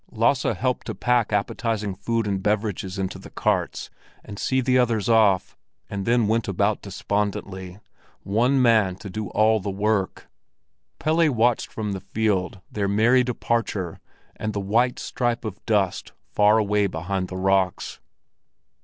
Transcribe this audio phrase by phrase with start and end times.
[0.11, 3.91] Lasse helped to pack appetizing food and beverages into the carts,
[4.25, 5.55] and see the others off,
[5.91, 10.27] and then went about despondently—one man to all the work.
[10.97, 13.99] Pelle watched from the field their merry departure
[14.35, 17.99] and the white stripe of dust far away behind the rocks.